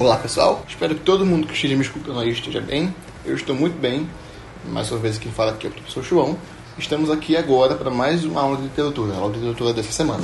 [0.00, 2.94] Olá pessoal, espero que todo mundo que esteja me escutando aí esteja bem.
[3.24, 4.08] Eu estou muito bem.
[4.66, 6.38] Mais uma vez quem fala aqui é o professor João.
[6.78, 10.22] Estamos aqui agora para mais uma aula de literatura, a aula de literatura dessa semana.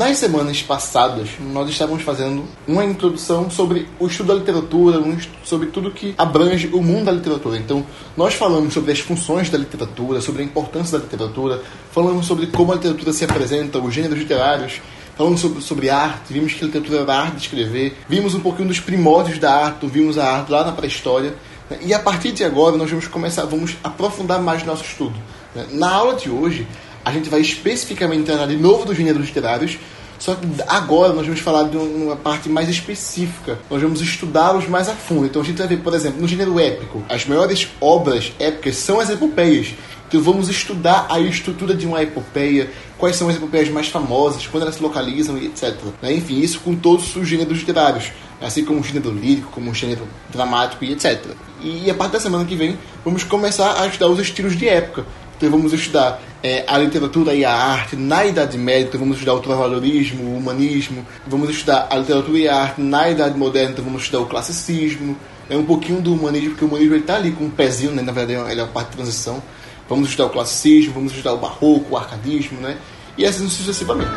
[0.00, 4.98] Nas semanas passadas, nós estávamos fazendo uma introdução sobre o estudo da literatura,
[5.44, 7.58] sobre tudo que abrange o mundo da literatura.
[7.58, 7.84] Então,
[8.16, 12.72] nós falamos sobre as funções da literatura, sobre a importância da literatura, falamos sobre como
[12.72, 14.80] a literatura se apresenta, os gêneros literários,
[15.18, 18.40] falamos sobre, sobre arte, vimos que a literatura era a arte de escrever, vimos um
[18.40, 21.34] pouquinho dos primórdios da arte, vimos a arte lá na pré-história.
[21.68, 21.78] Né?
[21.82, 25.14] E a partir de agora, nós vamos começar, vamos aprofundar mais nosso estudo.
[25.54, 25.66] Né?
[25.72, 26.66] Na aula de hoje,
[27.04, 29.78] a gente vai especificamente entrar de novo dos gêneros literários,
[30.18, 33.58] só que agora nós vamos falar de uma parte mais específica.
[33.70, 35.24] Nós vamos estudá-los mais a fundo.
[35.24, 39.00] Então a gente vai ver, por exemplo, no gênero épico, as maiores obras épicas são
[39.00, 39.74] as epopeias.
[40.06, 44.64] Então vamos estudar a estrutura de uma epopeia, quais são as epopeias mais famosas, quando
[44.64, 45.74] elas se localizam e etc.
[46.02, 46.12] Né?
[46.14, 50.06] Enfim, isso com todos os gêneros literários, assim como o gênero lírico, como o gênero
[50.30, 51.24] dramático e etc.
[51.62, 55.06] E a partir da semana que vem, vamos começar a estudar os estilos de época.
[55.40, 59.32] Então vamos estudar é, a literatura e a arte na Idade Média, então vamos estudar
[59.32, 63.82] o travadorismo, o humanismo, vamos estudar a literatura e a arte na Idade Moderna, então
[63.82, 65.16] vamos estudar o classicismo,
[65.48, 68.02] é um pouquinho do humanismo, porque o humanismo está ali com um pezinho, né?
[68.02, 69.42] na verdade ele é uma parte de transição.
[69.88, 72.76] Vamos estudar o classicismo, vamos estudar o barroco, o arcadismo, né?
[73.16, 74.10] E assim sucessivamente.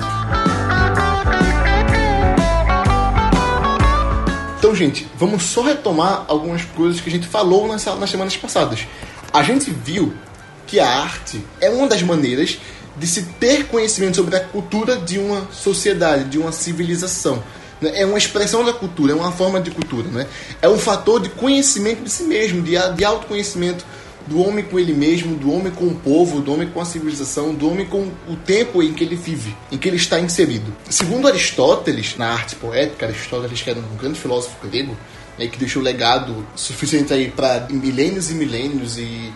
[4.60, 8.86] Então, gente, vamos só retomar algumas coisas que a gente falou nas, nas semanas passadas.
[9.32, 10.14] A gente viu
[10.74, 12.58] que a arte é uma das maneiras
[12.98, 17.44] de se ter conhecimento sobre a cultura de uma sociedade, de uma civilização.
[17.80, 18.02] Né?
[18.02, 20.10] É uma expressão da cultura, é uma forma de cultura.
[20.10, 20.26] Né?
[20.64, 23.86] É um fator de conhecimento de si mesmo, de, de autoconhecimento
[24.26, 27.54] do homem com ele mesmo, do homem com o povo, do homem com a civilização,
[27.54, 30.76] do homem com o tempo em que ele vive, em que ele está inserido.
[30.90, 34.98] Segundo Aristóteles, na arte poética, Aristóteles que era um grande filósofo grego,
[35.38, 39.32] né, que deixou legado suficiente aí para milênios e milênios e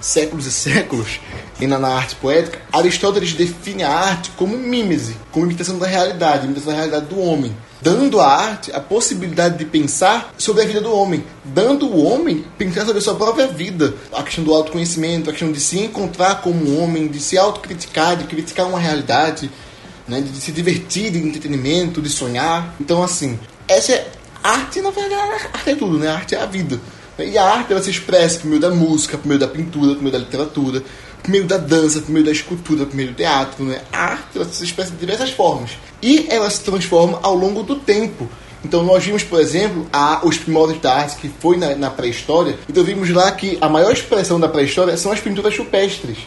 [0.00, 1.20] séculos e séculos,
[1.60, 6.72] ainda na arte poética, Aristóteles define a arte como mímese, como imitação da realidade, imitação
[6.72, 10.92] da realidade do homem, dando à arte a possibilidade de pensar sobre a vida do
[10.92, 15.32] homem, dando o homem pensar sobre a sua própria vida, a questão do autoconhecimento, a
[15.32, 19.50] questão de se encontrar como homem, de se autocriticar, de criticar uma realidade,
[20.06, 22.74] né, de se divertir, de entretenimento, de sonhar.
[22.80, 24.10] Então, assim, essa é
[24.42, 25.22] arte, na verdade,
[25.52, 26.08] arte é tudo, né?
[26.08, 26.80] Arte é a vida.
[27.18, 30.02] E a arte ela se expressa por meio da música, por meio da pintura, por
[30.02, 30.82] meio da literatura,
[31.22, 33.64] por meio da dança, por meio da escultura, por meio do teatro.
[33.64, 33.80] Né?
[33.92, 35.72] A arte ela se expressa de diversas formas.
[36.02, 38.28] E ela se transforma ao longo do tempo.
[38.64, 42.58] Então nós vimos, por exemplo, a, os primórdios da arte que foi na, na pré-história.
[42.68, 46.18] Então vimos lá que a maior expressão da pré-história são as pinturas rupestres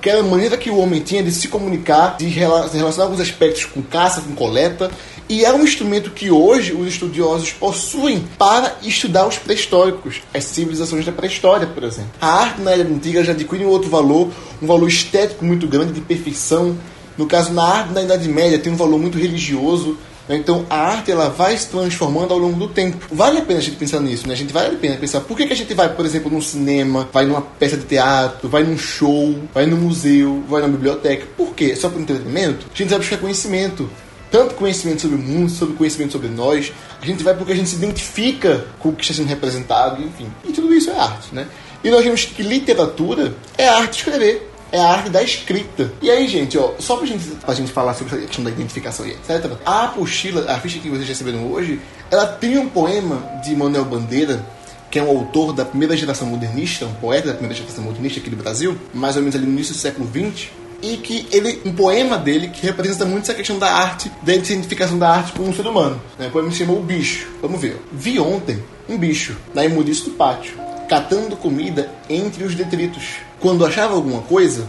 [0.00, 3.64] que era a maneira que o homem tinha de se comunicar, de relacionar alguns aspectos
[3.64, 4.90] com caça, com coleta,
[5.28, 11.04] e é um instrumento que hoje os estudiosos possuem para estudar os pré-históricos, as civilizações
[11.04, 12.10] da pré-história, por exemplo.
[12.20, 14.30] A arte na Era Antiga já adquire um outro valor,
[14.62, 16.76] um valor estético muito grande, de perfeição.
[17.16, 20.36] No caso, na arte na Idade Média tem um valor muito religioso, né?
[20.36, 22.96] então a arte ela vai se transformando ao longo do tempo.
[23.12, 24.32] Vale a pena a gente pensar nisso, né?
[24.32, 26.40] A gente vale a pena pensar por que, que a gente vai, por exemplo, num
[26.40, 31.26] cinema, vai numa peça de teatro, vai num show, vai no museu, vai na biblioteca.
[31.36, 31.76] Por quê?
[31.76, 32.66] Só por entretenimento?
[32.72, 33.90] A gente vai buscar conhecimento
[34.30, 36.72] tanto conhecimento sobre o mundo, sobre conhecimento sobre nós.
[37.00, 40.30] A gente vai porque a gente se identifica com o que está sendo representado, enfim.
[40.44, 41.46] E tudo isso é arte, né?
[41.82, 44.50] E nós vimos que literatura é a arte de escrever.
[44.70, 45.90] É a arte da escrita.
[46.02, 49.06] E aí, gente, ó, só pra gente, pra gente falar sobre a questão da identificação
[49.06, 53.56] e etc., a apostila, a ficha que vocês receberam hoje, ela tem um poema de
[53.56, 54.44] Manuel Bandeira,
[54.90, 58.28] que é um autor da primeira geração modernista, um poeta da primeira geração modernista aqui
[58.28, 60.50] do Brasil, mais ou menos ali no início do século XX,
[60.82, 64.98] e que ele um poema dele que representa muito essa questão da arte, da identificação
[64.98, 66.00] da arte com um ser humano.
[66.18, 66.28] Né?
[66.28, 67.26] O poema se chamou O Bicho.
[67.42, 67.80] Vamos ver.
[67.92, 70.54] Vi ontem um bicho na imundice do pátio,
[70.88, 73.16] catando comida entre os detritos.
[73.40, 74.66] Quando achava alguma coisa,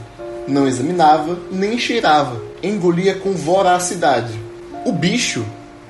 [0.48, 4.34] não examinava nem cheirava, engolia com voracidade.
[4.86, 5.46] O bicho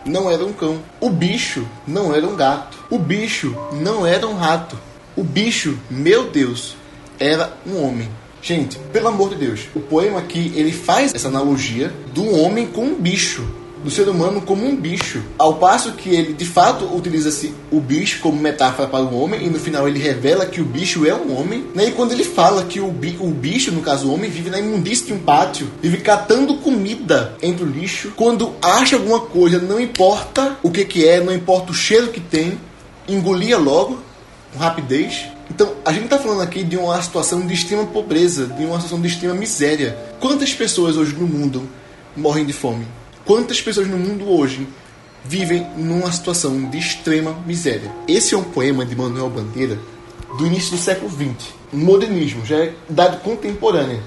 [0.05, 0.79] não era um cão.
[0.99, 2.77] O bicho não era um gato.
[2.89, 4.77] O bicho não era um rato.
[5.15, 6.75] O bicho, meu Deus,
[7.19, 8.09] era um homem.
[8.41, 12.83] Gente, pelo amor de Deus, o poema aqui ele faz essa analogia do homem com
[12.85, 13.45] um bicho,
[13.83, 15.21] do ser humano como um bicho.
[15.37, 19.49] Ao passo que ele de fato utiliza-se o bicho como metáfora para o homem, e
[19.49, 21.65] no final ele revela que o bicho é um homem.
[21.75, 21.87] Né?
[21.87, 24.59] E quando ele fala que o, bi o bicho, no caso o homem, vive na
[24.59, 29.79] imundície de um pátio, vive catando comida entre o lixo, quando acha alguma coisa, não
[29.79, 32.57] importa o que, que é, não importa o cheiro que tem,
[33.07, 33.99] engolia logo,
[34.53, 35.27] com rapidez.
[35.49, 39.01] Então, a gente está falando aqui de uma situação de extrema pobreza, de uma situação
[39.01, 39.97] de extrema miséria.
[40.19, 41.67] Quantas pessoas hoje no mundo
[42.15, 42.85] morrem de fome?
[43.25, 44.67] Quantas pessoas no mundo hoje
[45.23, 47.91] vivem numa situação de extrema miséria?
[48.07, 49.77] Esse é um poema de Manuel Bandeira
[50.37, 51.49] do início do século XX.
[51.71, 54.01] Modernismo, já é dado contemporânea.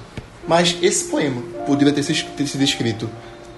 [0.47, 3.09] Mas esse poema poderia ter sido escrito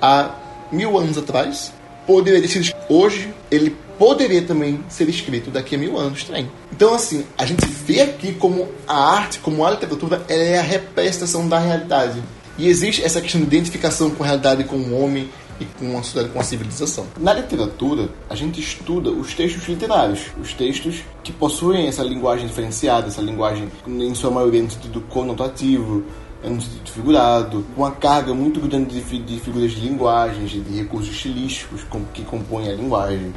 [0.00, 0.34] há
[0.70, 1.72] mil anos atrás,
[2.06, 6.50] poderia sido hoje, ele poderia também ser escrito daqui a mil anos também.
[6.72, 10.62] Então, assim, a gente vê aqui como a arte, como a literatura, ela é a
[10.62, 12.22] representação da realidade.
[12.58, 15.28] E existe essa questão de identificação com a realidade, com o homem
[15.60, 17.06] e com a sociedade, com a civilização.
[17.18, 23.08] Na literatura, a gente estuda os textos literários, os textos que possuem essa linguagem diferenciada,
[23.08, 26.04] essa linguagem, em sua maioria, no sentido conotativo,
[26.48, 31.10] no sentido figurado, com uma carga muito grande de, de figuras de linguagem, de recursos
[31.10, 31.82] estilísticos
[32.12, 33.32] que compõem a linguagem.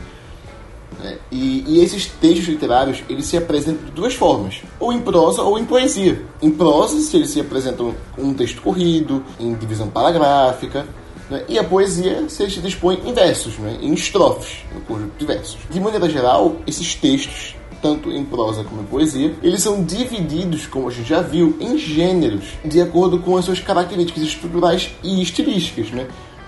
[1.03, 5.41] É, e, e, esses textos literários eles se apresentam de duas formas, ou em prosa
[5.41, 6.23] ou em poesia.
[6.41, 10.87] Em prosa, se eles se apresentam um texto corrido, em divisão paragráfica,
[11.29, 11.43] né?
[11.47, 13.77] e a poesia se eles se dispõe em versos, né?
[13.81, 15.57] em estrofes, no conjunto de versos.
[15.69, 20.87] De maneira geral, esses textos, tanto em prosa como em poesia, eles são divididos, como
[20.87, 25.91] a gente já viu, em gêneros, de acordo com as suas características estruturais e estilísticas.
[25.91, 26.07] Né?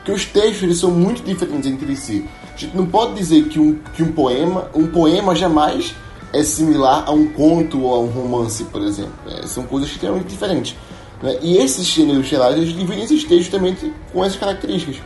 [0.10, 2.26] que os textos eles são muito diferentes entre si.
[2.54, 5.94] A gente não pode dizer que um, que um poema, um poema jamais
[6.34, 9.14] é similar a um conto ou a um romance, por exemplo.
[9.28, 10.76] É, são coisas extremamente diferentes.
[11.22, 11.38] Né?
[11.42, 13.76] E esses gêneros gerais eles dividem esses textos também
[14.12, 14.98] com essas características,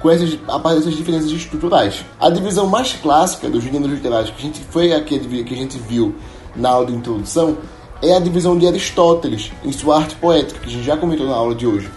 [0.00, 0.38] com essas,
[0.78, 2.04] essas diferenças estruturais.
[2.18, 5.78] A divisão mais clássica dos gêneros literários que a gente foi aqui que a gente
[5.78, 6.14] viu
[6.56, 7.58] na aula de introdução
[8.02, 11.34] é a divisão de Aristóteles em sua arte poética, que a gente já comentou na
[11.34, 11.90] aula de hoje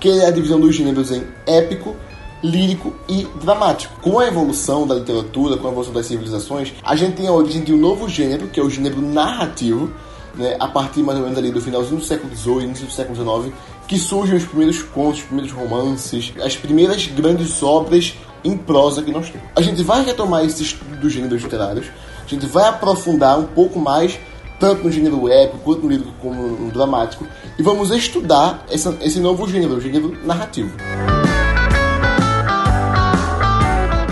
[0.00, 1.94] que é a divisão dos gêneros em épico,
[2.42, 3.94] lírico e dramático.
[4.00, 7.62] Com a evolução da literatura, com a evolução das civilizações, a gente tem a origem
[7.62, 9.92] de um novo gênero, que é o gênero narrativo,
[10.34, 13.14] né, a partir mais ou menos ali do finalzinho do século XVIII, início do século
[13.14, 13.54] XIX,
[13.90, 18.14] que surgem os primeiros contos, os primeiros romances, as primeiras grandes obras
[18.44, 19.48] em prosa que nós temos.
[19.56, 21.86] A gente vai retomar esse estudo dos gêneros literários,
[22.24, 24.16] a gente vai aprofundar um pouco mais
[24.60, 27.26] tanto no gênero épico, quanto no lírico, como no dramático,
[27.58, 30.70] e vamos estudar essa, esse novo gênero, o gênero narrativo.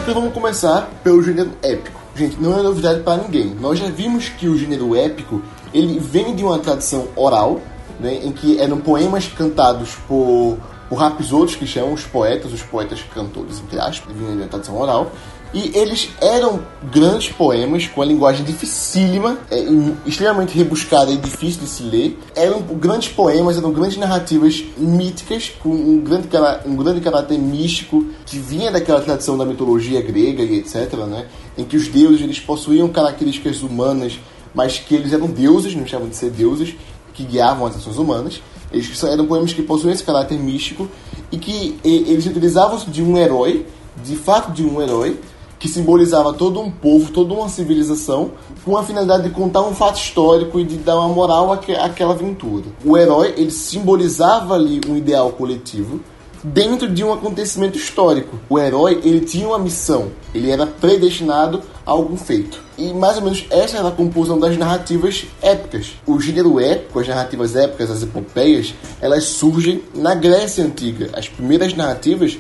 [0.02, 2.00] Então vamos começar pelo gênero épico.
[2.16, 3.54] Gente, não é novidade para ninguém.
[3.60, 5.40] Nós já vimos que o gênero épico
[5.72, 7.60] ele vem de uma tradição oral,
[8.00, 10.58] né, em que eram poemas cantados por,
[10.88, 15.10] por rapisouros, que chamam os poetas, os poetas cantores, entre aspas, vinham uma tradição oral,
[15.52, 16.60] e eles eram
[16.92, 19.64] grandes poemas com a linguagem dificílima, é,
[20.04, 22.18] extremamente rebuscada e difícil de se ler.
[22.36, 26.28] Eram grandes poemas, eram grandes narrativas míticas, com um grande,
[26.66, 31.26] um grande caráter místico que vinha daquela tradição da mitologia grega e etc., né?
[31.56, 34.18] em que os deuses eles possuíam características humanas,
[34.54, 36.74] mas que eles eram deuses, não chamavam de ser deuses,
[37.18, 38.40] que guiavam as ações humanas.
[38.72, 40.88] Eles eram poemas que possuíam esse caráter místico
[41.32, 43.66] e que eles utilizavam de um herói,
[44.04, 45.18] de fato de um herói,
[45.58, 48.30] que simbolizava todo um povo, toda uma civilização,
[48.64, 52.66] com a finalidade de contar um fato histórico e de dar uma moral àquela aventura.
[52.84, 56.00] O herói, ele simbolizava ali um ideal coletivo
[56.44, 58.38] dentro de um acontecimento histórico.
[58.48, 62.67] O herói, ele tinha uma missão, ele era predestinado a algum feito.
[62.78, 65.96] E mais ou menos essa era a composição das narrativas épicas.
[66.06, 71.10] O gênero épico, as narrativas épicas, as epopeias, elas surgem na Grécia Antiga.
[71.12, 72.38] As primeiras narrativas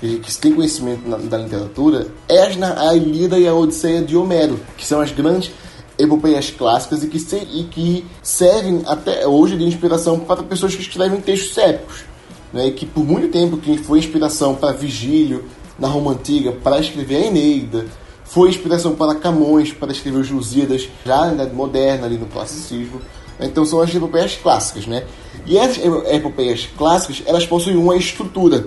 [0.00, 4.58] que, se tem conhecimento na, da literatura, é a Ilíada e a Odisseia de Homero,
[4.76, 5.52] que são as grandes
[5.96, 10.82] epopeias clássicas e que, se, e que servem até hoje de inspiração para pessoas que
[10.82, 12.04] escrevem textos épicos.
[12.52, 15.44] Né, que por muito tempo foi inspiração para Vigílio,
[15.78, 17.86] na Roma Antiga, para escrever a Eneida,
[18.26, 23.00] foi inspiração para Camões, para escrever os Lusíadas, já na Idade Moderna, ali no classicismo.
[23.40, 25.04] Então são as epopeias clássicas, né?
[25.44, 25.78] E essas
[26.10, 28.66] epopeias clássicas, elas possuem uma estrutura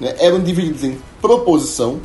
[0.00, 2.00] né, eram divididos em proposição,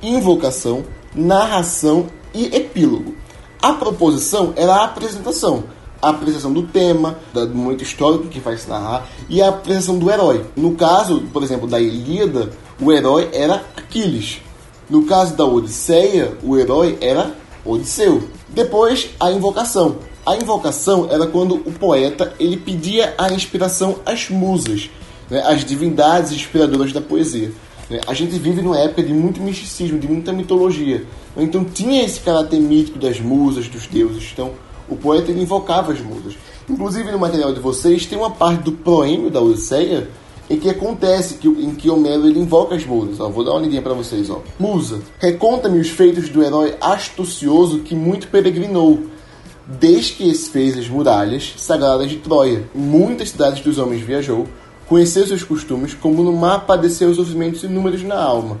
[0.00, 3.16] invocação, narração e epílogo.
[3.60, 5.64] A proposição era a apresentação.
[6.00, 10.10] A apresentação do tema, do momento histórico que vai se narrar, e a apresentação do
[10.10, 10.44] herói.
[10.56, 14.40] No caso, por exemplo, da Ilíada, o herói era Aquiles.
[14.92, 17.34] No caso da Odisseia, o herói era
[17.64, 18.24] Odisseu.
[18.50, 19.96] Depois, a invocação.
[20.26, 24.90] A invocação era quando o poeta ele pedia a inspiração às musas,
[25.30, 27.52] né, as divindades inspiradoras da poesia.
[27.88, 28.02] Né?
[28.06, 31.06] A gente vive numa época de muito misticismo, de muita mitologia.
[31.38, 34.28] Então tinha esse caráter mítico das musas, dos deuses.
[34.30, 34.50] Então
[34.90, 36.34] o poeta invocava as musas.
[36.68, 40.06] Inclusive no material de vocês tem uma parte do proêmio da Odisseia
[40.52, 43.18] em que acontece que, em que Homero ele invoca as musas.
[43.18, 44.28] Ó, vou dar uma lidinha para vocês.
[44.28, 44.42] Ó.
[44.58, 49.00] Musa, reconta-me os feitos do herói astucioso que muito peregrinou,
[49.66, 52.68] desde que fez as muralhas sagradas de Troia.
[52.74, 54.46] Muitas cidades dos homens viajou,
[54.86, 58.60] conhecer seus costumes, como no mar padecer os sofrimentos inúmeros na alma,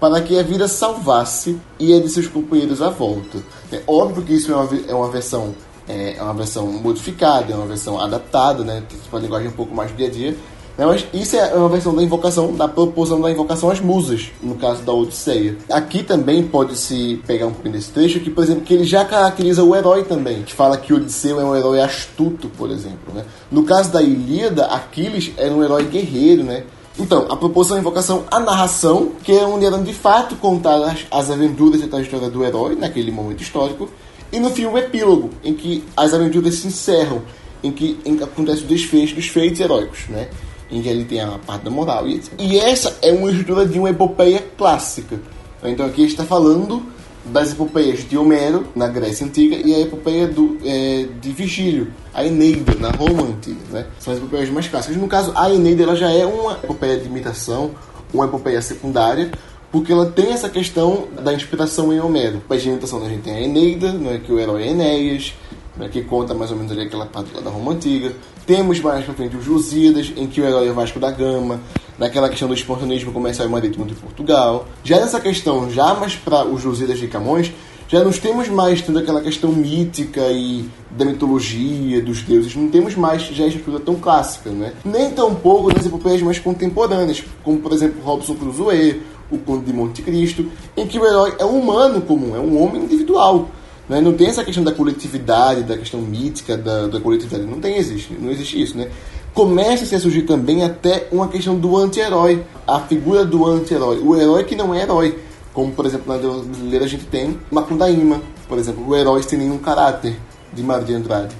[0.00, 3.38] para que a vida salvasse e a de seus companheiros à volta.
[3.70, 5.54] É óbvio que isso é uma, é uma versão
[5.88, 9.90] é uma versão modificada, é uma versão adaptada, né, para a linguagem um pouco mais
[9.90, 10.36] do dia a dia,
[10.78, 10.86] né?
[10.86, 14.82] Mas isso é uma versão da invocação, da proporção da invocação às musas, no caso
[14.82, 15.56] da Odisseia.
[15.68, 19.64] Aqui também pode-se pegar um pouquinho desse trecho, que, por exemplo, que ele já caracteriza
[19.64, 23.12] o herói também, que fala que Odisseu é um herói astuto, por exemplo.
[23.12, 23.24] Né?
[23.50, 26.62] No caso da Ilíada, Aquiles era um herói guerreiro, né?
[26.96, 31.06] Então, a proporção da invocação, a narração, que é onde eram de fato contadas as,
[31.10, 33.88] as aventuras e a trajetória do herói naquele momento histórico,
[34.32, 37.22] e no fim o epílogo, em que as aventuras se encerram,
[37.62, 40.28] em que, em que acontece o desfecho dos feitos heróicos, né?
[40.70, 42.06] Em que ele tem a parte da moral.
[42.06, 45.20] E, e essa é uma estrutura de uma epopeia clássica.
[45.62, 46.82] Então aqui está falando
[47.24, 52.24] das epopeias de Homero, na Grécia Antiga, e a epopeia do, é, de Virgílio, a
[52.24, 53.60] Eneida, na Roma Antiga.
[53.70, 53.86] Né?
[53.98, 54.96] São as epopeias mais clássicas.
[54.96, 57.72] No caso, a Eneida ela já é uma epopeia de imitação,
[58.12, 59.30] uma epopeia secundária,
[59.70, 62.42] porque ela tem essa questão da inspiração em Homero.
[62.48, 65.34] A imitação a gente tem a Eneida, é que o herói é Enéas,
[65.78, 68.12] né, que conta mais ou menos ali aquela parte da Roma Antiga.
[68.46, 71.60] Temos mais pra frente os Lusíadas, em que o herói é Vasco da Gama,
[71.98, 74.66] naquela questão do espontaneismo comercial e marítimo de Portugal.
[74.82, 77.52] Já nessa questão, já mais para os Lusíadas de Camões,
[77.88, 82.94] já não temos mais tendo aquela questão mítica e da mitologia, dos deuses, não temos
[82.94, 84.74] mais já a estrutura tão clássica, né?
[84.84, 89.72] Nem tão pouco nas epopeias mais contemporâneas, como por exemplo Robson Crusoe, o Conde de
[89.72, 93.48] Monte Cristo, em que o herói é um humano comum, é um homem individual
[93.88, 94.00] né?
[94.00, 97.44] Não tem essa questão da coletividade, da questão mítica da, da coletividade.
[97.44, 98.12] Não tem, existe.
[98.12, 98.90] Não existe isso, né?
[99.32, 102.44] Começa a surgir também até uma questão do anti-herói.
[102.66, 103.98] A figura do anti-herói.
[103.98, 105.18] O herói que não é herói.
[105.54, 108.86] Como, por exemplo, na brasileira a gente tem Macundaíma, por exemplo.
[108.86, 110.16] O herói sem nenhum caráter,
[110.52, 111.34] de Mário de Andrade.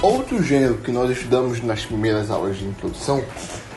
[0.00, 3.22] Outro gênero que nós estudamos nas primeiras aulas de introdução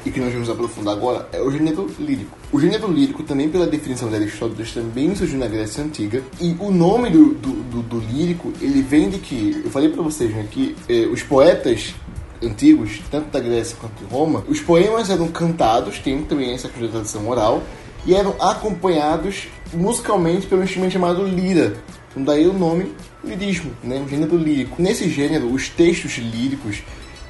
[0.05, 2.37] e que nós vamos aprofundar agora é o gênero lírico.
[2.51, 6.23] O gênero lírico, também pela definição de Aristóteles, também surgiu na Grécia Antiga.
[6.39, 10.03] E o nome do, do, do, do lírico, ele vem de que, eu falei para
[10.03, 11.95] vocês né, que eh, os poetas
[12.43, 17.27] antigos, tanto da Grécia quanto de Roma, os poemas eram cantados, tem também essa tradição
[17.27, 17.63] oral,
[18.05, 21.77] e eram acompanhados musicalmente pelo instrumento chamado lira.
[22.11, 22.93] Então daí o nome
[23.23, 24.79] lirismo, né, o gênero lírico.
[24.79, 26.83] Nesse gênero, os textos líricos,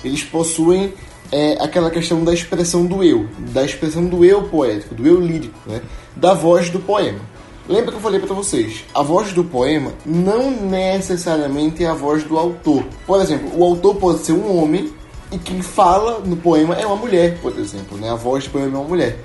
[0.04, 0.94] eles possuem
[1.32, 5.58] é aquela questão da expressão do eu, da expressão do eu poético, do eu lírico,
[5.66, 5.82] né?
[6.16, 7.20] da voz do poema.
[7.68, 12.24] Lembra que eu falei para vocês, a voz do poema não necessariamente é a voz
[12.24, 12.86] do autor.
[13.08, 14.94] Por exemplo, o autor pode ser um homem
[15.32, 18.12] e quem fala no poema é uma mulher, por exemplo, né?
[18.12, 19.18] A voz do poema é uma mulher.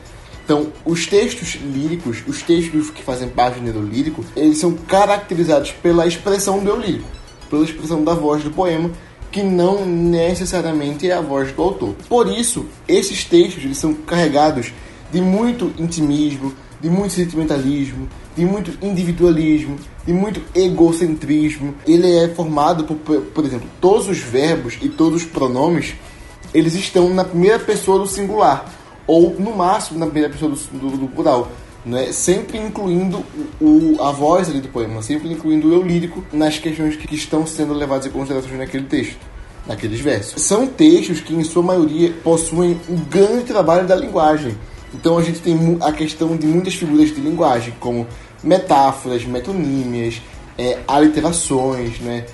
[0.42, 6.06] Então, os textos líricos, os textos que fazem parte do lírico, eles são caracterizados pela
[6.06, 7.06] expressão do eu lírico,
[7.48, 8.90] pela expressão da voz do poema
[9.30, 11.94] que não necessariamente é a voz do autor.
[12.08, 14.72] Por isso, esses textos eles são carregados
[15.12, 21.74] de muito intimismo, de muito sentimentalismo, de muito individualismo, de muito egocentrismo.
[21.86, 25.94] Ele é formado por, por exemplo, todos os verbos e todos os pronomes,
[26.52, 28.72] eles estão na primeira pessoa do singular,
[29.06, 31.50] ou no máximo na primeira pessoa do, do, do plural.
[31.84, 32.12] Né?
[32.12, 33.24] Sempre incluindo
[33.60, 37.46] o, a voz ali do poema, sempre incluindo o eu lírico nas questões que, estão
[37.46, 39.18] sendo levadas em consideração naquele texto,
[39.66, 40.42] naqueles versos.
[40.42, 44.56] São textos que, em sua maioria, possuem um grande trabalho da linguagem.
[44.92, 48.06] Então a gente tem a questão de muitas figuras de linguagem, como
[48.42, 50.20] metáforas, metonímias,
[50.58, 52.26] é, aliterações, né?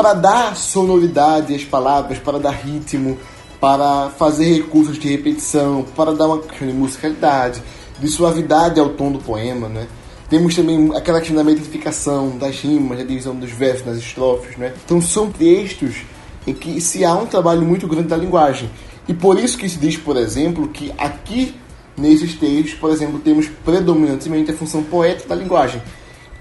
[0.00, 3.18] para dar sonoridade às palavras, para dar ritmo,
[3.60, 7.62] para fazer recursos de repetição, para dar uma questão de musicalidade
[8.00, 9.86] de suavidade ao tom do poema, né?
[10.28, 14.72] Temos também aquela questão da metrificação, das rimas, da divisão dos versos nas estrofes, né?
[14.84, 16.02] Então são textos
[16.46, 18.70] em que se há um trabalho muito grande da linguagem.
[19.08, 21.54] E por isso que se diz, por exemplo, que aqui
[21.96, 25.82] nesses textos, por exemplo, temos predominantemente a função poética da linguagem,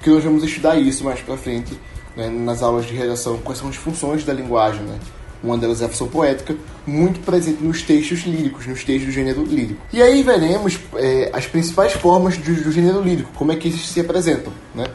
[0.01, 1.77] que nós vamos estudar isso mais para frente
[2.15, 4.99] né, nas aulas de redação, quais são as funções da linguagem, né?
[5.41, 6.55] Uma delas é a função poética,
[6.85, 9.81] muito presente nos textos líricos, nos textos do gênero lírico.
[9.93, 13.87] E aí veremos é, as principais formas do, do, gênero lírico, como é que eles
[13.87, 14.51] se apresentam.
[14.75, 14.85] Né?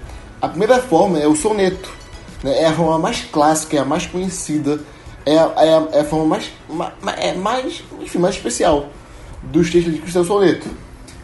[0.43, 1.91] A primeira forma é o soneto.
[2.43, 2.61] Né?
[2.61, 4.81] É a forma mais clássica, é a mais conhecida,
[5.25, 8.91] é a, é a, é a forma mais, mais, é mais, enfim, mais especial
[9.43, 10.69] dos textos líricos, é o soneto.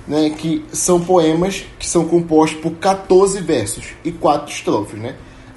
[0.09, 0.31] Né?
[0.31, 4.99] Que são poemas que são compostos por 14 versos e 4 estrofes.
[4.99, 5.15] Né?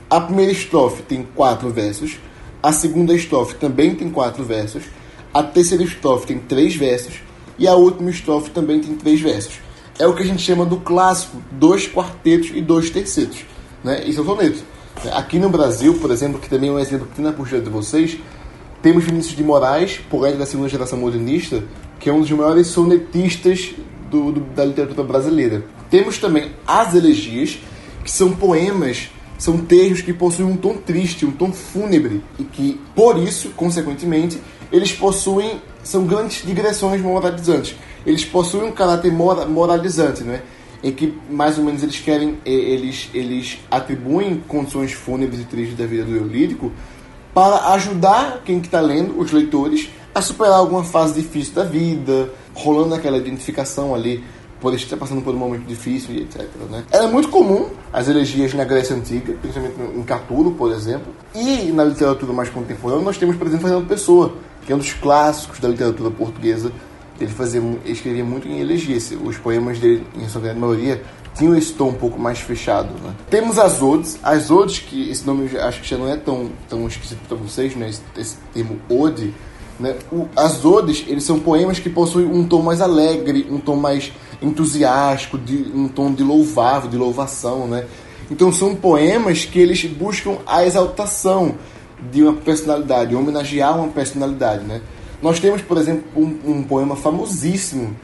[0.10, 2.18] A primeira estrofe tem 4 versos,
[2.64, 4.84] a segunda estrofe também tem quatro versos.
[5.34, 7.16] A terceira estrofe tem três versos.
[7.60, 9.56] E a última estrofe também tem três versos.
[10.00, 13.44] É o que a gente chama do clássico, dois quartetos e dois tercetos.
[13.84, 14.06] Né?
[14.06, 14.64] Isso é o soneto.
[15.12, 17.70] Aqui no Brasil, por exemplo, que também é um exemplo que tem na puxada de
[17.70, 18.18] vocês,
[18.82, 21.64] temos Vinícius de Moraes, poeta da segunda geração modernista,
[22.00, 23.74] que é um dos maiores sonetistas
[24.10, 25.66] do, do, da literatura brasileira.
[25.90, 27.60] Temos também as elegias,
[28.04, 29.10] que são poemas,
[29.44, 34.40] são termos que possuem um tom triste, um tom fúnebre, e que, por isso, consequentemente,
[34.72, 37.76] eles possuem, são grandes digressões moralizantes.
[38.06, 40.44] Eles possuem um caráter moralizante, não é?
[40.82, 45.86] em que mais ou menos eles querem, eles, eles atribuem condições fúnebres e tristes da
[45.86, 46.72] vida do eu lírico
[47.34, 52.96] para ajudar quem está lendo, os leitores, a superar alguma fase difícil da vida, rolando
[52.96, 54.24] aquela identificação ali
[54.64, 56.48] por estar passando por um momento difícil e etc.
[56.72, 56.86] Né?
[56.90, 61.84] Era muito comum as elegias na Grécia Antiga, principalmente em Catulo, por exemplo, e na
[61.84, 64.34] literatura mais contemporânea nós temos, por exemplo, Fernando Pessoa,
[64.66, 66.72] que é um dos clássicos da literatura portuguesa.
[67.20, 69.14] Ele, fazia, escrevia muito em elegias.
[69.22, 71.04] Os poemas dele, em sua grande maioria,
[71.36, 72.94] tinham esse tom um pouco mais fechado.
[73.04, 73.14] Né?
[73.30, 73.60] Temos.
[73.60, 77.76] As odes, que esse nome acho que já não é tão, tão esquisito para vocês,
[77.76, 77.90] né?
[77.90, 79.34] esse, esse termo ode.
[79.80, 79.96] Né?
[80.12, 84.12] O, as odes, eles são poemas que possuem um tom mais alegre, um tom mais
[84.44, 87.86] entusiástico, de, um tom de louvável, de louvação, né?
[88.30, 91.56] Então são poemas que eles buscam a exaltação
[92.12, 94.82] de uma personalidade, homenagear uma personalidade, né?
[95.22, 97.96] Nós temos, por exemplo, um, um poema famosíssimo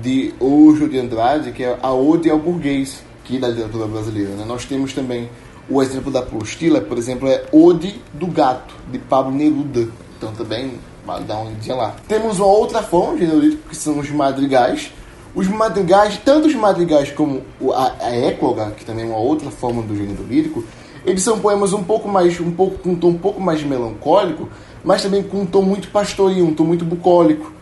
[0.00, 4.30] de Ojo de Andrade, que é a Ode ao Burguês, que é da literatura brasileira.
[4.30, 4.44] Né?
[4.46, 5.28] Nós temos também
[5.68, 9.88] o exemplo da apostila, por exemplo, é Ode do Gato, de Pablo Neruda.
[10.16, 10.78] Então também
[11.26, 11.96] dar uma olhadinha lá.
[12.06, 14.92] Temos uma outra forma de que são os madrigais.
[15.34, 17.42] Os madrigais, tanto os madrigais como
[17.74, 20.64] a, a écloga, que também é uma outra forma do gênero lírico,
[21.04, 24.48] eles são poemas um pouco mais, um pouco com um tom um pouco mais melancólico,
[24.84, 27.52] mas também com um tom muito pastoril, um tom muito bucólico.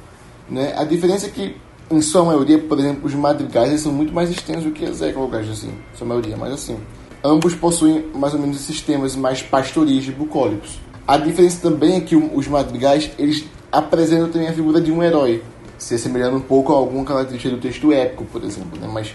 [0.48, 0.74] Né?
[0.76, 1.56] A diferença é que
[1.90, 5.48] em sua maioria, por exemplo, os madrigais são muito mais extensos do que as eclogas,
[5.48, 6.78] assim, sua maioria, mas assim.
[7.22, 10.80] Ambos possuem mais ou menos esses temas mais pastoris e bucólicos.
[11.06, 15.42] A diferença também é que os madrigais, eles apresentam também a figura de um herói,
[15.78, 18.88] se assemelhando um pouco a alguma característica do texto épico, por exemplo, né?
[18.92, 19.14] Mas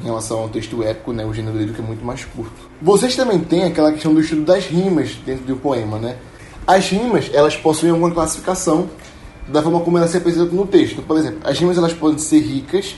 [0.00, 2.70] em relação ao texto épico, né, o gênero lírico é muito mais curto.
[2.80, 6.16] Vocês também têm aquela questão do estudo das rimas dentro do poema, né?
[6.66, 8.88] As rimas, elas possuem alguma classificação
[9.48, 11.02] da forma como elas se apresentam no texto.
[11.02, 12.94] Por exemplo, as rimas elas podem ser ricas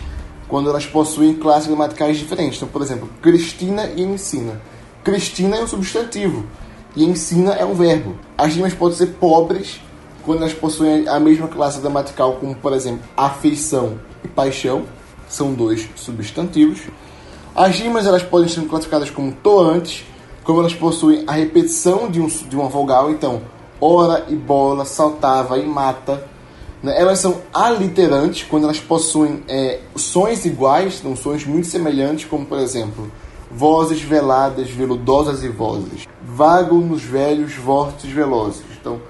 [0.47, 2.59] quando elas possuem classes gramaticais diferentes.
[2.59, 4.61] Então, por exemplo, Cristina e ensina.
[5.03, 6.45] Cristina é um substantivo
[6.95, 8.17] e ensina é um verbo.
[8.37, 9.81] As rimas podem ser pobres
[10.25, 14.85] quando elas possuem a mesma classe gramatical, como, por exemplo, afeição e paixão,
[15.29, 16.81] são dois substantivos.
[17.55, 20.05] As rimas elas podem ser classificadas como toantes,
[20.45, 23.43] como elas possuem a repetição de, um, de uma vogal, então,
[23.81, 26.27] ora e bola, saltava e mata,
[26.83, 27.01] né?
[27.01, 32.59] Elas são aliterantes quando elas possuem é, sons iguais, não sons muito semelhantes, como por
[32.59, 33.11] exemplo,
[33.51, 36.09] vozes veladas, veludosas e vozes.
[36.23, 38.63] Vago nos velhos, vórtices velozes.
[38.81, 39.01] Então,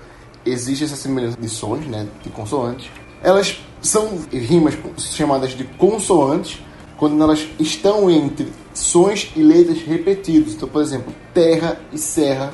[0.45, 2.91] existe essa semelhança de sons, né, de consoantes.
[3.23, 6.61] Elas são rimas chamadas de consoantes
[6.97, 10.55] quando elas estão entre sons e letras repetidos.
[10.55, 12.53] Então, por exemplo, terra e serra,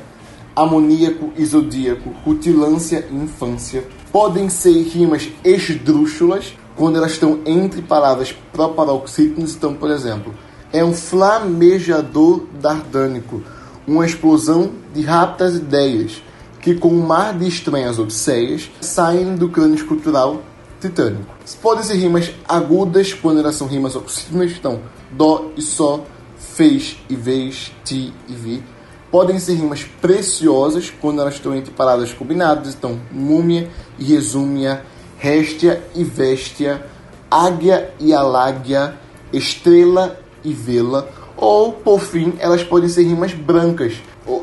[0.55, 8.35] amoníaco e zodíaco, rutilância e infância podem ser rimas esdrúxulas quando elas estão entre palavras
[8.51, 9.55] proparoxítonas.
[9.55, 10.33] Então, por exemplo,
[10.71, 13.41] é um flamejador dardânico,
[13.87, 16.21] uma explosão de rápidas ideias
[16.61, 20.41] que, com um mar de estranhas odisseias, saem do crânio escultural
[20.79, 21.35] titânico.
[21.61, 24.79] Podem ser rimas agudas quando elas são rimas oxítonas, então
[25.11, 26.05] dó e só,
[26.37, 28.63] fez e vez, ti e vi
[29.11, 32.75] podem ser rimas preciosas quando elas estão entre palavras combinadas.
[32.75, 34.83] Então, múmia e resúmia,
[35.17, 36.85] réstia e véstia,
[37.29, 38.95] águia e aláguia,
[39.33, 41.09] estrela e vela.
[41.35, 43.95] Ou, por fim, elas podem ser rimas brancas.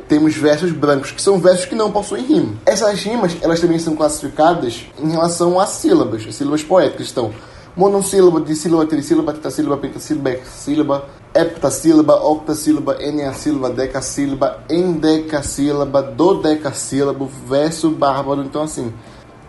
[0.09, 2.55] Temos versos brancos, que são versos que não possuem rima.
[2.65, 7.11] Essas rimas, elas também são classificadas em relação às sílabas, as sílabas poéticas.
[7.11, 7.33] Então,
[7.77, 18.43] monossílaba, dissílaba, trissílaba, tetrassílaba, pentassílaba, hexassílaba, heptassílaba, octassílaba, eneassílaba, decassílaba, endecassílaba, dodecassílabo, verso bárbaro.
[18.43, 18.93] Então, assim,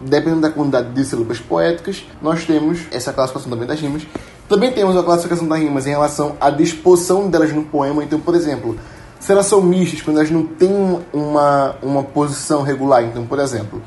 [0.02, 4.04] dependendo da quantidade de sílabas poéticas, nós temos essa classificação também das rimas.
[4.50, 8.04] Também temos a classificação das rimas em relação à disposição delas no poema.
[8.04, 8.78] Então, por exemplo,
[9.20, 13.04] se elas são mistas, quando elas não têm uma, uma posição regular.
[13.04, 13.82] Então, por exemplo,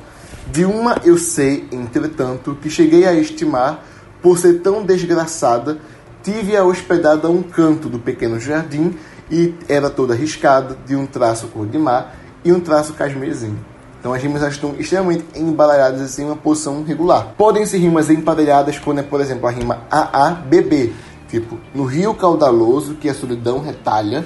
[0.51, 3.85] de uma eu sei, entretanto, que cheguei a estimar
[4.21, 5.79] por ser tão desgraçada
[6.23, 8.95] Tive-a hospedada a um canto do pequeno jardim
[9.31, 12.15] e era toda arriscada, de um traço cor de mar
[12.45, 13.59] e um traço casmezinho.
[13.99, 17.35] Então as rimas estão extremamente embaralhadas assim, em uma posição regular.
[17.39, 20.93] Podem ser rimas emparelhadas quando é, por exemplo, a rima AABB,
[21.29, 24.23] tipo, no rio caudaloso que a solidão retalha,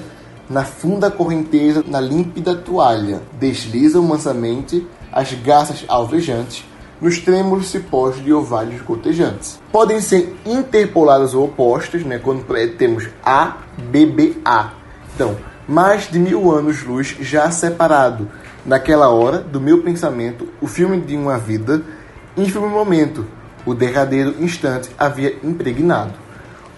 [0.49, 6.65] na funda correnteza, na límpida toalha, deslizam mansamente as garças alvejantes
[7.01, 9.61] nos trêmulos cipós de ovários gotejantes.
[9.71, 12.45] Podem ser interpoladas ou opostas, né, quando
[12.77, 13.59] temos A,
[13.91, 14.71] B, B, A.
[15.15, 15.37] Então,
[15.69, 18.29] mais de mil anos-luz já separado.
[18.65, 21.83] Naquela hora, do meu pensamento, o filme de uma vida,
[22.37, 23.27] ínfimo momento,
[23.67, 26.13] o derradeiro instante havia impregnado.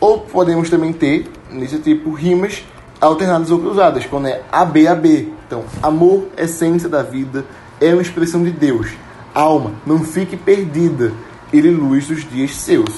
[0.01, 2.65] Ou podemos também ter, nesse tipo, rimas
[3.01, 5.33] alternadas ou cruzadas, quando é AB, AB.
[5.47, 7.45] Então, amor, essência da vida,
[7.81, 8.89] é uma expressão de Deus.
[9.35, 11.13] Alma, não fique perdida,
[11.53, 12.91] ele luz dos dias seus.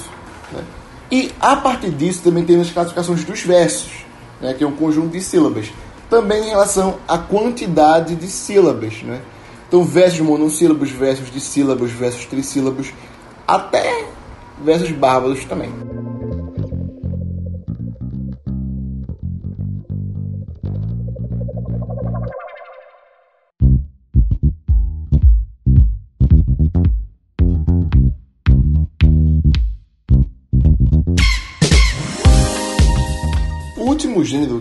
[0.51, 0.63] Né?
[1.11, 4.05] E a partir disso também temos as classificações dos versos,
[4.39, 5.71] né, que é um conjunto de sílabas.
[6.09, 9.03] Também em relação à quantidade de sílabas.
[9.03, 9.21] Né?
[9.67, 12.91] Então, versos monossílabos, versos de sílabos, versos trissílabos,
[13.47, 14.05] até
[14.63, 15.71] versos bárbaros também.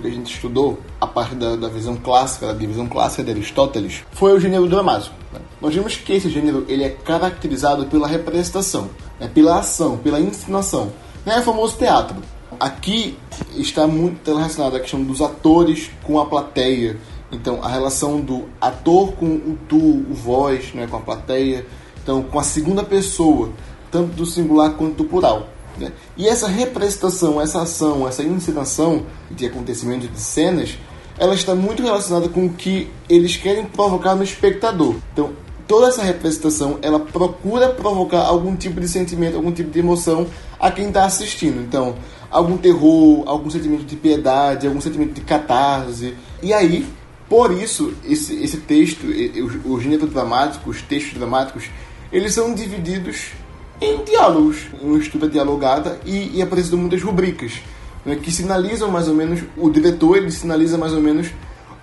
[0.01, 4.05] Que a gente estudou, a parte da, da visão clássica, da divisão clássica de Aristóteles,
[4.13, 5.15] foi o gênero dramático.
[5.33, 5.41] Né?
[5.61, 9.31] Nós vimos que esse gênero ele é caracterizado pela representação, né?
[9.33, 10.93] pela ação, pela encenação.
[11.25, 11.37] Né?
[11.37, 12.17] É o famoso teatro.
[12.59, 13.17] Aqui
[13.57, 16.97] está muito relacionado a questão dos atores com a plateia.
[17.31, 20.87] Então, a relação do ator com o tu, o voz, né?
[20.87, 21.67] com a plateia.
[22.03, 23.51] Então, com a segunda pessoa,
[23.91, 25.49] tanto do singular quanto do plural.
[25.79, 25.93] Né?
[26.17, 30.79] E essa representação, essa ação, essa encenação de acontecimentos, de cenas,
[31.19, 34.97] ela está muito relacionada com o que eles querem provocar no espectador.
[35.13, 35.33] Então,
[35.67, 40.27] toda essa representação, ela procura provocar algum tipo de sentimento, algum tipo de emoção
[40.59, 41.61] a quem está assistindo.
[41.61, 41.97] Então,
[42.31, 46.15] algum terror, algum sentimento de piedade, algum sentimento de catarse.
[46.43, 46.87] E aí,
[47.29, 51.65] por isso, esse, esse texto, o, o gênero dramático, os textos dramáticos,
[52.13, 53.33] eles são divididos
[53.81, 57.61] em diálogos, uma estrutura dialogada e, e apresentando muitas rubricas
[58.05, 61.29] né, que sinalizam mais ou menos o diretor ele sinaliza mais ou menos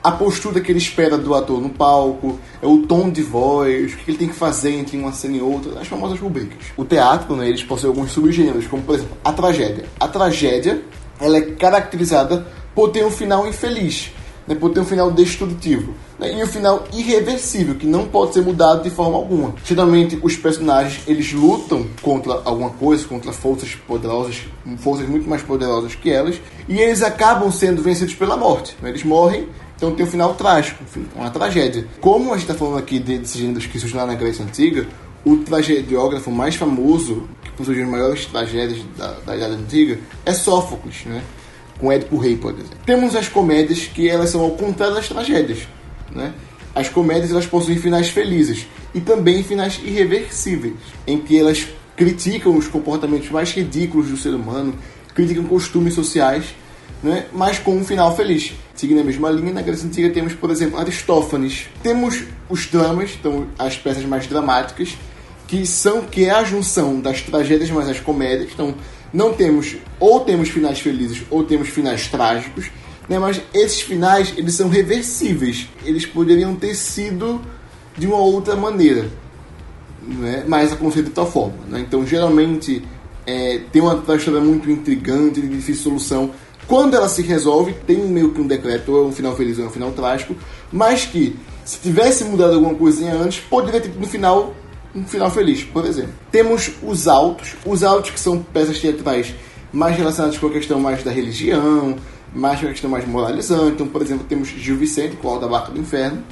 [0.03, 3.97] a postura que ele espera do ator no palco, é o tom de voz, o
[3.97, 6.59] que ele tem que fazer entre uma cena e outra, as famosas rubricas.
[6.77, 9.85] O teatro, né, eles possuem alguns subgêneros, como por exemplo a tragédia.
[9.99, 10.83] A tragédia
[11.19, 14.11] ela é caracterizada por ter um final infeliz
[14.47, 15.93] né, por ter um final destrutivo.
[16.19, 19.53] Né, e um final irreversível, que não pode ser mudado de forma alguma.
[19.63, 24.41] Geralmente, os personagens eles lutam contra alguma coisa, contra forças poderosas,
[24.77, 28.75] forças muito mais poderosas que elas, e eles acabam sendo vencidos pela morte.
[28.81, 30.83] Né, eles morrem então tem um final trágico,
[31.15, 31.85] uma tragédia.
[31.99, 34.87] Como a gente está falando aqui de, desses gêneros que surgiram lá na Grécia Antiga,
[35.25, 41.03] o tragediógrafo mais famoso, que possui as maiores tragédias da, da Idade Antiga, é Sófocles,
[41.05, 41.21] né?
[41.79, 42.77] Com Édipo Rei, por exemplo.
[42.85, 45.67] Temos as comédias que elas são ao contrário das tragédias,
[46.11, 46.33] né?
[46.73, 50.73] As comédias elas possuem finais felizes e também finais irreversíveis,
[51.07, 54.75] em que elas criticam os comportamentos mais ridículos do ser humano,
[55.13, 56.53] criticam costumes sociais,
[57.01, 57.27] né?
[57.31, 58.53] mas com um final feliz.
[58.75, 61.67] Seguindo a mesma linha, na Grécia Antiga temos, por exemplo, Aristófanes.
[61.81, 64.97] Temos os dramas, então as peças mais dramáticas,
[65.47, 68.49] que são que é a junção das tragédias mais as comédias.
[68.53, 68.75] Então,
[69.15, 72.69] não temos ou temos finais felizes ou temos finais trágicos,
[73.07, 73.17] né?
[73.17, 75.69] Mas esses finais eles são reversíveis.
[75.85, 77.41] Eles poderiam ter sido
[77.97, 79.09] de uma outra maneira,
[80.05, 80.43] né?
[80.45, 81.79] Mas aconteceu de tal forma, né?
[81.79, 82.83] Então geralmente
[83.25, 86.31] é, tem uma história muito intrigante, de difícil solução.
[86.67, 89.63] Quando ela se resolve, tem meio que um decreto, ou é um final feliz ou
[89.63, 90.35] é um final trágico,
[90.73, 94.53] mas que se tivesse mudado alguma coisinha antes, poderia ter no final
[94.95, 96.13] um final feliz, por exemplo.
[96.31, 99.33] Temos os autos, os autos que são peças teatrais
[99.71, 101.97] mais relacionadas com a questão mais da religião,
[102.33, 103.73] mais com a questão mais moralizante.
[103.73, 106.23] Então, por exemplo, temos Gil Vicente com o da Barca do Inferno.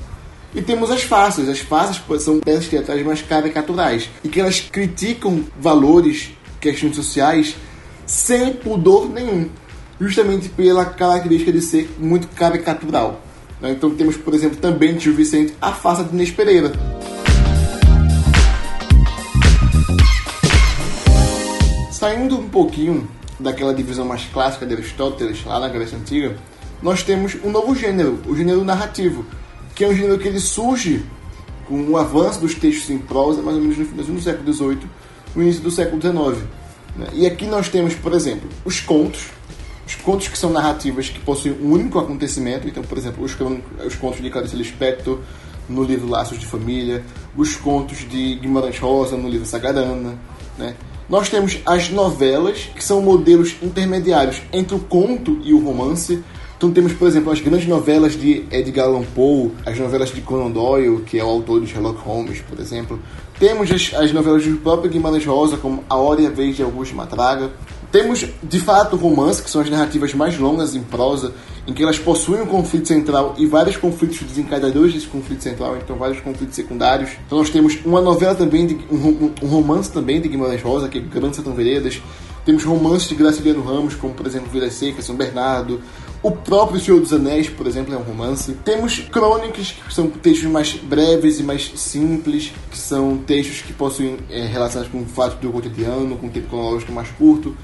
[0.55, 1.49] E temos as faces.
[1.49, 6.29] As faces são peças teatrais mais caricaturais e que elas criticam valores,
[6.61, 7.55] questões sociais
[8.05, 9.49] sem pudor nenhum,
[9.99, 13.21] justamente pela característica de ser muito caricatural.
[13.61, 16.71] Então temos, por exemplo, também de Gil Vicente a face de Inês Pereira.
[22.03, 23.07] Saindo um pouquinho
[23.39, 26.35] daquela divisão mais clássica de Aristóteles, lá na Grécia Antiga,
[26.81, 29.25] nós temos um novo gênero, o gênero narrativo,
[29.73, 31.05] que é um gênero que ele surge
[31.65, 34.89] com o avanço dos textos em prosa, mais ou menos no final do século XVIII,
[35.33, 36.43] no início do século XIX.
[36.97, 37.07] Né?
[37.13, 39.27] E aqui nós temos, por exemplo, os contos,
[39.87, 43.33] os contos que são narrativas que possuem um único acontecimento, então, por exemplo, os,
[43.87, 45.19] os contos de Clarice Lispector
[45.69, 47.01] no livro Laços de Família,
[47.33, 50.19] os contos de Guimarães Rosa no livro Sagarana,
[50.57, 50.75] né?
[51.13, 56.23] Nós temos as novelas, que são modelos intermediários entre o conto e o romance.
[56.57, 60.49] Então temos, por exemplo, as grandes novelas de Edgar Allan Poe, as novelas de Conan
[60.49, 62.99] Doyle, que é o autor de Sherlock Holmes, por exemplo.
[63.37, 66.63] Temos as, as novelas do próprio Guimarães Rosa, como A Hora e a Vez de
[66.63, 67.51] Augusto Matraga.
[67.91, 71.31] Temos, de fato, romance, que são as narrativas mais longas em prosa,
[71.65, 75.95] em que elas possuem um conflito central e vários conflitos desencadeadores desse conflito central, então
[75.95, 77.11] vários conflitos secundários.
[77.25, 80.97] Então nós temos uma novela também, de, um, um romance também de Guimarães Rosa, que
[80.97, 82.01] é Grande Sertão Veredas.
[82.45, 85.81] Temos romances de Graciliano Ramos, como por exemplo Vilas Secas, São Bernardo.
[86.21, 88.53] O próprio Senhor dos Anéis, por exemplo, é um romance.
[88.65, 94.17] Temos crônicas, que são textos mais breves e mais simples, que são textos que possuem
[94.29, 97.55] é, relações com fatos do cotidiano, com um tempo cronológico mais curto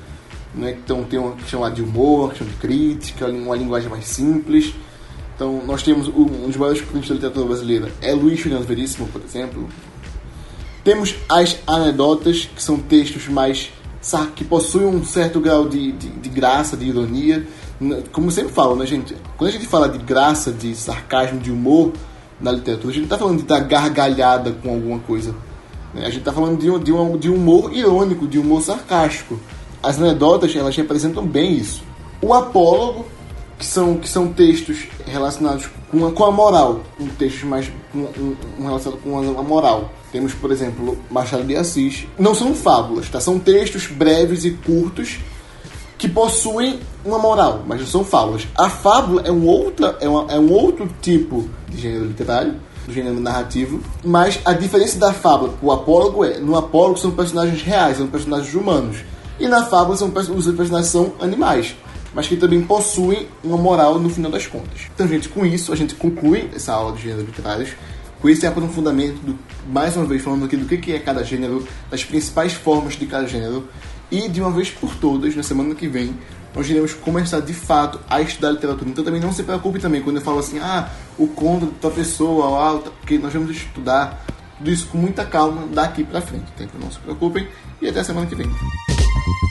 [0.54, 0.78] né?
[0.84, 4.74] Então tem uma questão de humor, uma questão de crítica, uma linguagem mais simples.
[5.36, 9.22] Então nós temos um dos maiores críticos da literatura brasileira é Luiz Fernando Veríssimo, por
[9.22, 9.70] exemplo.
[10.84, 13.72] Temos as anedotas, que são textos mais
[14.36, 17.46] que possuem um certo grau de, de, de graça, de ironia.
[18.12, 19.16] Como sempre falo, né, gente?
[19.38, 21.92] Quando a gente fala de graça, de sarcasmo, de humor
[22.40, 25.36] na literatura, a gente não está falando de dar gargalhada com alguma coisa.
[25.94, 26.04] Né?
[26.04, 29.38] A gente está falando de, de, um, de humor irônico, de humor sarcástico
[29.82, 31.84] as anedotas elas representam bem isso.
[32.22, 33.06] O apólogo,
[33.58, 38.06] que são, que são textos relacionados com a, com a moral, um textos mais um,
[38.60, 39.92] um, relacionado com a, a, moral.
[40.12, 42.08] Temos, por exemplo, Machado de Assis.
[42.18, 43.20] Não são fábulas, tá?
[43.20, 45.20] São textos breves e curtos
[45.98, 48.48] que possuem uma moral, mas não são fábulas.
[48.56, 52.56] A fábula é um, outra, é, uma, é um outro tipo de gênero literário,
[52.88, 57.62] do gênero narrativo, mas a diferença da fábula o apólogo é, no apólogo são personagens
[57.62, 59.04] reais, são personagens humanos.
[59.40, 61.76] E na fábula são, os personagens são animais,
[62.14, 64.82] mas que também possuem uma moral no final das contas.
[64.94, 67.70] Então, gente, com isso a gente conclui essa aula de gêneros literários
[68.22, 72.04] com esse aprofundamento, do, mais uma vez falando aqui do que é cada gênero, das
[72.04, 73.68] principais formas de cada gênero,
[74.12, 76.14] e de uma vez por todas, na semana que vem,
[76.54, 78.90] nós iremos começar de fato a estudar literatura.
[78.90, 81.92] Então também não se preocupe também quando eu falo assim, ah, o conto da tua
[81.92, 84.26] pessoa, ah, porque nós vamos estudar
[84.58, 86.46] tudo isso com muita calma daqui para frente.
[86.56, 87.48] Então não se preocupem
[87.82, 88.50] e até a semana que vem.
[89.14, 89.49] thank you